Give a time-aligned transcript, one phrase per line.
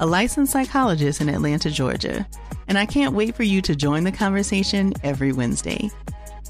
[0.00, 2.26] a licensed psychologist in Atlanta, Georgia
[2.68, 5.90] and I can't wait for you to join the conversation every Wednesday.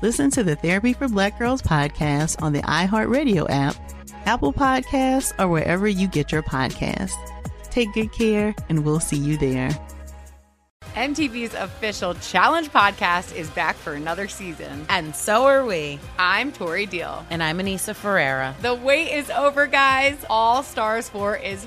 [0.02, 3.76] Listen to the Therapy for Black Girls podcast on the iHeartRadio app,
[4.26, 7.14] Apple Podcasts, or wherever you get your podcasts.
[7.70, 9.70] Take good care, and we'll see you there.
[10.94, 14.86] MTV's official Challenge podcast is back for another season.
[14.88, 15.98] And so are we.
[16.18, 17.26] I'm Tori Deal.
[17.30, 18.54] And I'm Aneesa Ferreira.
[18.62, 20.24] The wait is over, guys.
[20.30, 21.66] All Stars 4 is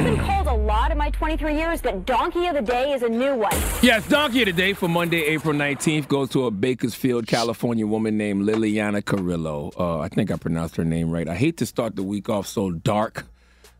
[0.00, 3.02] I've been called a lot in my 23 years, but Donkey of the Day is
[3.02, 3.52] a new one.
[3.82, 8.16] Yes, Donkey of the Day for Monday, April 19th goes to a Bakersfield, California woman
[8.16, 9.70] named Liliana Carrillo.
[9.78, 11.28] Uh, I think I pronounced her name right.
[11.28, 13.26] I hate to start the week off so dark.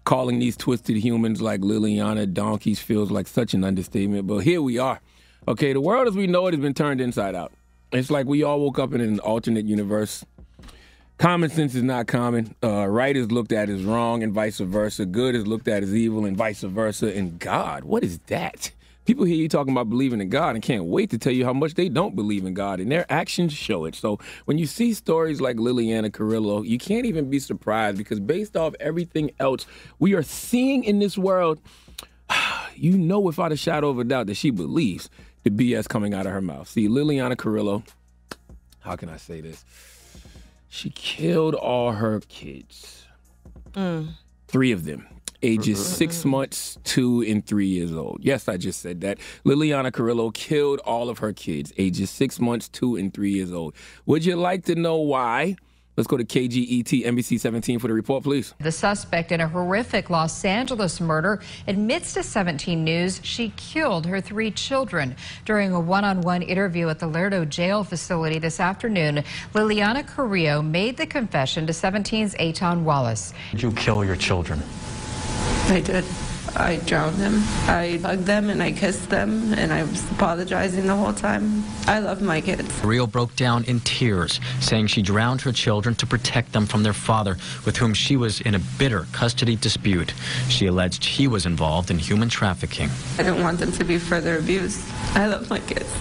[0.05, 4.77] Calling these twisted humans like Liliana donkeys feels like such an understatement, but here we
[4.77, 5.01] are.
[5.49, 7.51] Okay, the world as we know it has been turned inside out.
[7.93, 10.23] It's like we all woke up in an alternate universe
[11.21, 12.55] Common sense is not common.
[12.65, 15.05] Uh, right is looked at as wrong and vice versa.
[15.05, 17.15] Good is looked at as evil and vice versa.
[17.15, 18.71] And God, what is that?
[19.05, 21.53] People hear you talking about believing in God and can't wait to tell you how
[21.53, 23.95] much they don't believe in God, and their actions show it.
[23.95, 28.57] So when you see stories like Liliana Carrillo, you can't even be surprised because based
[28.57, 29.67] off everything else
[29.99, 31.61] we are seeing in this world,
[32.75, 35.11] you know without a shadow of a doubt that she believes
[35.43, 36.67] the BS coming out of her mouth.
[36.67, 37.83] See, Liliana Carrillo,
[38.79, 39.67] how can I say this?
[40.71, 43.05] She killed all her kids.
[43.73, 44.15] Mm.
[44.47, 45.07] Three of them.
[45.43, 45.95] Ages mm-hmm.
[45.95, 48.21] six months, two, and three years old.
[48.23, 49.19] Yes, I just said that.
[49.45, 53.75] Liliana Carrillo killed all of her kids, ages six months, two, and three years old.
[54.07, 55.57] Would you like to know why?
[56.01, 58.55] Let's go to KGET NBC 17 for the report, please.
[58.59, 64.19] The suspect in a horrific Los Angeles murder admits to 17 News she killed her
[64.19, 65.15] three children.
[65.45, 70.63] During a one on one interview at the Lerdo jail facility this afternoon, Liliana Carrillo
[70.63, 73.35] made the confession to 17's Aton Wallace.
[73.51, 74.63] Did you kill your children?
[75.67, 76.07] I did.
[76.57, 77.43] I drowned them.
[77.69, 81.65] I hugged them and I kissed them and I was apologizing the whole time.
[81.87, 82.85] I love my kids.
[82.85, 86.93] Rio broke down in tears, saying she drowned her children to protect them from their
[86.93, 90.13] father, with whom she was in a bitter custody dispute.
[90.49, 92.91] She alleged he was involved in human trafficking.
[93.19, 94.85] I don't want them to be further abused.
[95.15, 95.93] I love my kids.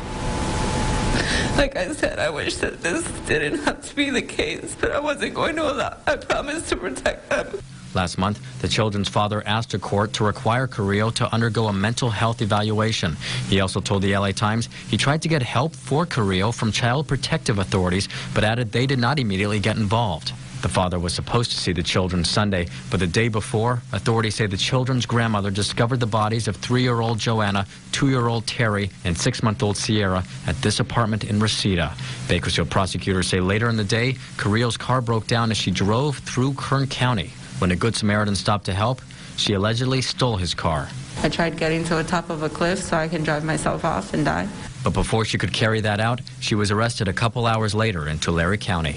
[1.58, 5.00] Like I said, I wish that this didn't have to be the case, but I
[5.00, 5.98] wasn't going to allow.
[6.08, 7.60] I promised to protect them.
[7.94, 12.10] Last month, the children's father asked a court to require Carrillo to undergo a mental
[12.10, 13.18] health evaluation.
[13.48, 17.08] He also told the LA Times he tried to get help for Carrillo from child
[17.08, 20.34] protective authorities, but added they did not immediately get involved.
[20.62, 24.46] The father was supposed to see the children Sunday, but the day before, authorities say
[24.46, 30.62] the children's grandmother discovered the bodies of three-year-old Joanna, two-year-old Terry, and six-month-old Sierra at
[30.62, 31.96] this apartment in Reseda.
[32.28, 36.54] Bakersfield prosecutors say later in the day, Carrillo's car broke down as she drove through
[36.56, 37.32] Kern County.
[37.60, 39.02] When a Good Samaritan stopped to help,
[39.36, 40.88] she allegedly stole his car.
[41.22, 44.14] I tried getting to the top of a cliff so I can drive myself off
[44.14, 44.48] and die.
[44.84, 48.18] But before she could carry that out, she was arrested a couple hours later in
[48.20, 48.96] Tulare County.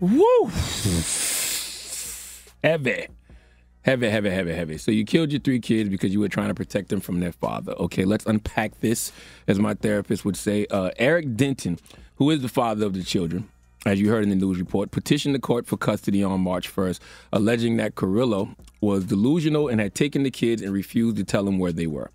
[0.00, 0.44] Woo!
[2.62, 3.08] Heavy.
[3.82, 4.76] Heavy, heavy, heavy, heavy.
[4.76, 7.32] So you killed your three kids because you were trying to protect them from their
[7.32, 7.72] father.
[7.72, 9.12] Okay, let's unpack this,
[9.46, 10.66] as my therapist would say.
[10.70, 11.78] Uh, Eric Denton,
[12.16, 13.48] who is the father of the children,
[13.86, 17.00] as you heard in the news report, petitioned the court for custody on March 1st,
[17.32, 21.58] alleging that Carrillo was delusional and had taken the kids and refused to tell them
[21.58, 22.10] where they were.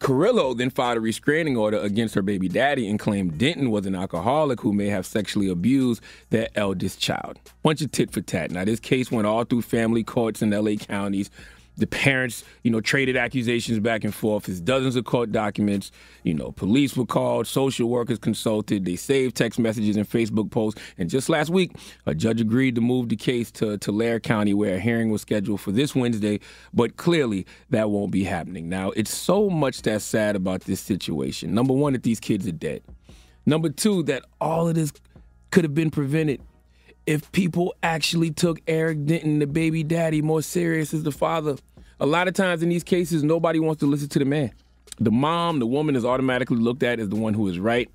[0.00, 3.94] Carrillo then filed a restraining order against her baby daddy and claimed Denton was an
[3.94, 7.38] alcoholic who may have sexually abused their eldest child.
[7.62, 8.50] Bunch of tit for tat.
[8.50, 11.30] Now, this case went all through family courts in LA counties.
[11.76, 14.44] The parents, you know, traded accusations back and forth.
[14.46, 15.90] There's dozens of court documents.
[16.22, 18.84] You know, police were called, social workers consulted.
[18.84, 20.80] They saved text messages and Facebook posts.
[20.98, 21.72] And just last week,
[22.06, 25.60] a judge agreed to move the case to Tulare County, where a hearing was scheduled
[25.60, 26.40] for this Wednesday.
[26.72, 28.68] But clearly, that won't be happening.
[28.68, 31.54] Now, it's so much that's sad about this situation.
[31.54, 32.82] Number one, that these kids are dead.
[33.44, 34.92] Number two, that all of this
[35.50, 36.40] could have been prevented
[37.06, 41.56] if people actually took Eric Denton, the baby daddy, more serious as the father.
[42.00, 44.50] A lot of times in these cases, nobody wants to listen to the man.
[44.98, 47.88] The mom, the woman is automatically looked at as the one who is right,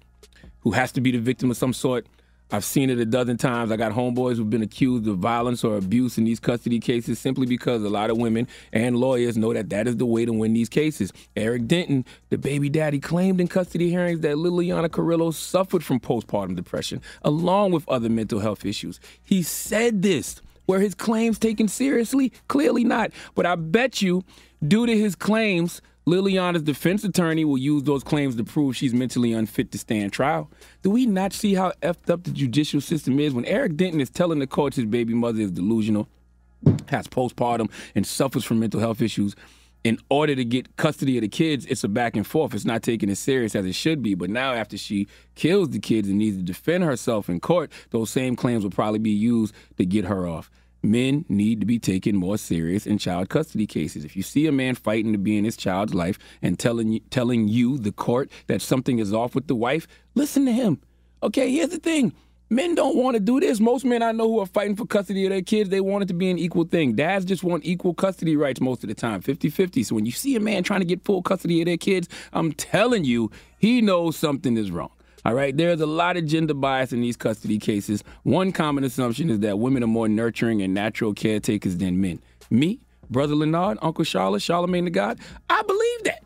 [0.62, 2.08] who has to be the victim of some sort.
[2.54, 3.72] I've seen it a dozen times.
[3.72, 7.46] I got homeboys who've been accused of violence or abuse in these custody cases simply
[7.46, 10.54] because a lot of women and lawyers know that that is the way to win
[10.54, 11.14] these cases.
[11.38, 16.56] Eric Denton, the baby daddy, claimed in custody hearings that Liliana Carrillo suffered from postpartum
[16.56, 19.00] depression along with other mental health issues.
[19.24, 20.42] He said this.
[20.68, 22.32] Were his claims taken seriously?
[22.48, 23.12] Clearly not.
[23.36, 24.24] But I bet you,
[24.66, 29.34] due to his claims, Liliana's defense attorney will use those claims to prove she's mentally
[29.34, 30.50] unfit to stand trial.
[30.82, 34.10] Do we not see how effed up the judicial system is when Eric Denton is
[34.10, 36.08] telling the courts his baby mother is delusional,
[36.88, 39.36] has postpartum, and suffers from mental health issues?
[39.84, 42.54] In order to get custody of the kids, it's a back and forth.
[42.54, 44.14] It's not taken as serious as it should be.
[44.14, 48.12] But now, after she kills the kids and needs to defend herself in court, those
[48.12, 50.52] same claims will probably be used to get her off
[50.84, 54.06] men need to be taken more serious in child custody cases.
[54.06, 57.00] If you see a man fighting to be in his child's life and telling you,
[57.10, 60.82] telling you, the court, that something is off with the wife, listen to him.
[61.24, 62.14] Okay, here's the thing.
[62.50, 63.62] Men don't want to do this.
[63.62, 66.08] Most men I know who are fighting for custody of their kids, they want it
[66.08, 66.96] to be an equal thing.
[66.96, 69.84] Dads just want equal custody rights most of the time, 50 50.
[69.84, 72.52] So when you see a man trying to get full custody of their kids, I'm
[72.52, 74.92] telling you, he knows something is wrong.
[75.24, 78.04] All right, there's a lot of gender bias in these custody cases.
[78.24, 82.20] One common assumption is that women are more nurturing and natural caretakers than men.
[82.50, 82.80] Me,
[83.10, 85.20] Brother Lenard, Uncle Charlotte, Charlamagne the God,
[85.50, 86.24] I believe that.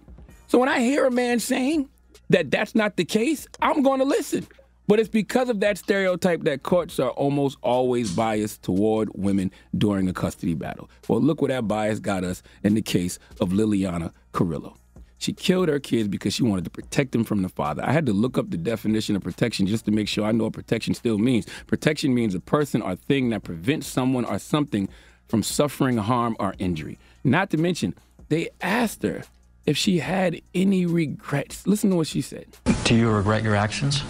[0.47, 1.89] So when I hear a man saying
[2.30, 4.47] that that's not the case, I'm going to listen.
[4.88, 10.07] But it's because of that stereotype that courts are almost always biased toward women during
[10.07, 10.89] a custody battle.
[11.09, 14.77] Well, look where that bias got us in the case of Liliana Carrillo.
[15.25, 17.83] She killed her kids because she wanted to protect them from the father.
[17.83, 20.44] I had to look up the definition of protection just to make sure I know
[20.44, 21.48] what protection still means.
[21.66, 24.88] Protection means a person or thing that prevents someone or something
[25.27, 27.00] from suffering harm or injury.
[27.24, 27.95] Not to mention,
[28.30, 29.24] they asked her
[29.66, 31.66] if she had any regrets.
[31.66, 32.45] Listen to what she said.
[32.83, 34.04] Do you regret your actions?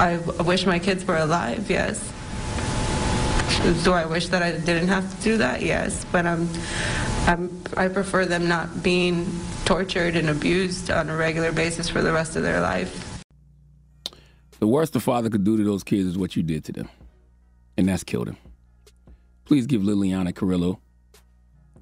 [0.00, 0.16] I
[0.46, 2.10] wish my kids were alive, yes.
[3.84, 5.60] Do I wish that I didn't have to do that?
[5.60, 6.48] Yes, but I'm,
[7.26, 9.30] I'm, I prefer them not being
[9.64, 13.22] tortured and abused on a regular basis for the rest of their life.
[14.58, 16.88] The worst a father could do to those kids is what you did to them,
[17.76, 18.36] and that's killed them.
[19.44, 20.80] Please give Liliana Carrillo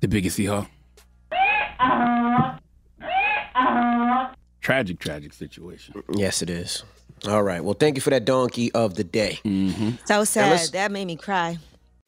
[0.01, 0.67] the biggest hee haw.
[4.61, 6.03] Tragic, tragic situation.
[6.15, 6.85] Yes, it is.
[7.27, 7.63] All right.
[7.63, 9.41] Well, thank you for that donkey of the day.
[9.45, 9.91] Mm-hmm.
[10.05, 10.69] So sad.
[10.73, 11.59] That made me cry.